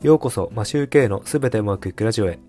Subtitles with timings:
[0.00, 2.40] ようこそマシューケイのすべてうまくいくラジオへ。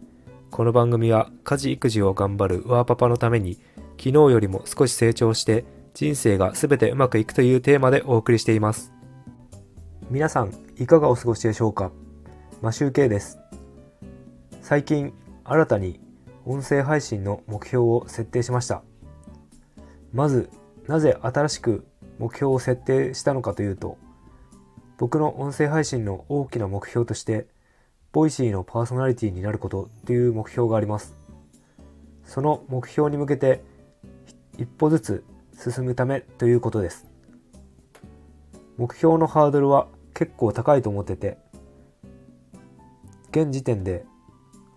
[0.50, 3.60] この番組は家事育児を頑張るワーパパのために
[3.98, 8.92] 昨日よりも少し成長して人生がすべてうまくいくというテーマでお送りしています。
[10.10, 11.92] 皆さんいかがお過ごしでしょうか？
[12.62, 13.40] マシューケイです。
[14.62, 15.14] 最近
[15.44, 16.00] 新たに
[16.46, 18.84] 音声配信の目標を設定しました。
[20.12, 20.50] まず
[20.88, 21.86] なぜ新しく
[22.20, 23.98] 目標を設定したのかというと
[24.98, 27.48] 僕の音声配信の大きな目標として、
[28.12, 31.18] Voicy のパーソナリティになることっていう目標があります。
[32.24, 33.64] その目標に向けて
[34.58, 35.24] 一歩ずつ
[35.58, 37.06] 進むためということです。
[38.78, 41.38] 目標のハードルは結構高いと思ってて、
[43.32, 44.06] 現時点で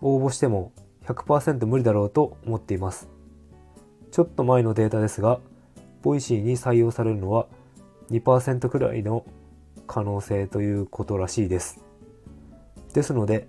[0.01, 0.73] 応募しても
[1.05, 3.09] 100%無理だろうと思っています。
[4.11, 5.41] ちょっと前のデータですが、
[6.07, 7.49] Voicy に採用されるのは
[8.11, 9.27] 2%くらいの
[9.89, 11.81] 可能性ということらしいです。
[12.95, 13.49] ですので、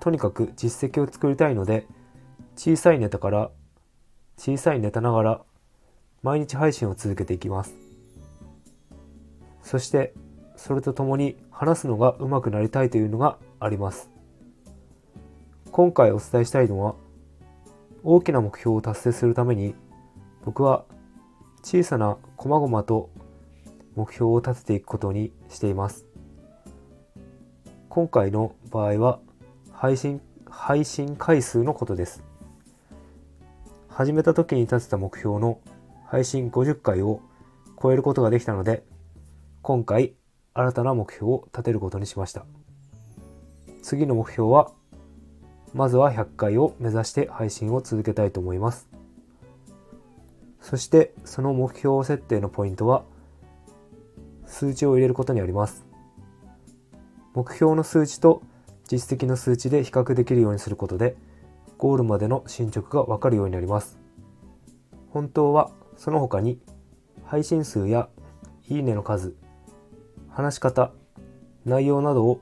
[0.00, 1.86] とにかく実績を作りたいので、
[2.56, 3.52] 小さいネタから
[4.36, 5.40] 小さいネタながら
[6.24, 7.76] 毎日配信を続けていきます。
[9.62, 10.14] そして、
[10.56, 14.10] それとともに話すのが上手くなりたいというのがあります。
[15.70, 16.96] 今回お伝えしたいのは、
[18.02, 19.76] 大きな目標を達成するために、
[20.44, 20.86] 僕は
[21.64, 23.08] 小さな細々と
[23.96, 26.04] 目標を立てていくことにしています。
[27.88, 29.18] 今回の場合は
[29.72, 32.22] 配信、配信回数のことです。
[33.88, 35.58] 始めた時に立てた目標の
[36.06, 37.22] 配信50回を
[37.82, 38.84] 超えることができたので、
[39.62, 40.12] 今回
[40.52, 42.44] 新たな目標を立てることにしました。
[43.80, 44.70] 次の目標は、
[45.72, 48.93] まずは100回を目指して配信を続けたいと思います。
[50.64, 53.04] そしてその目標設定のポイントは、
[54.46, 55.84] 数値を入れることにあります。
[57.34, 58.42] 目標の数値と
[58.88, 61.16] 実績の数値で比較できるようにすることで、
[61.76, 63.98] ゴールまでの進捗がわかるようになります。
[65.10, 66.58] 本当はその他に
[67.26, 68.08] 配信数や
[68.66, 69.36] いいねの数、
[70.30, 70.92] 話し方、
[71.66, 72.40] 内容などを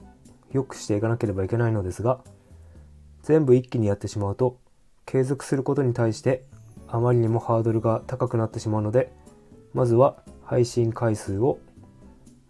[0.53, 2.21] 良くしていかなければいけないのですが、
[3.25, 4.60] 全部一気にやってしまうと
[5.06, 6.44] 継続することに対して
[6.92, 9.10] あまりにもハードルが高くなってしまうので、
[9.72, 11.58] まずは配信回数を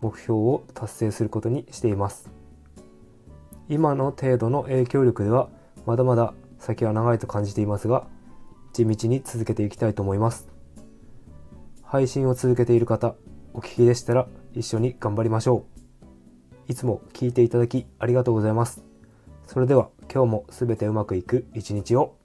[0.00, 2.28] 目標を達成することにしています。
[3.68, 5.48] 今の程度の影響力では
[5.86, 8.06] まだまだ先は長いと感じていますが
[8.72, 10.48] 地道に続けていきたいと思います。
[11.84, 13.14] 配信を続けている方
[13.54, 15.66] お聞きでしたら一緒に頑張りましょ
[16.68, 16.72] う。
[16.72, 18.82] いつも聞いていただきありがとうございます。
[19.46, 22.16] それでは今日も全てうまくいく一日を。